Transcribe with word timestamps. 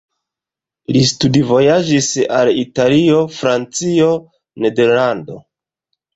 Li 0.95 1.03
studvojaĝis 1.09 2.07
al 2.39 2.49
Italio, 2.63 3.21
Francio, 3.37 4.09
Nederlando. 4.67 5.39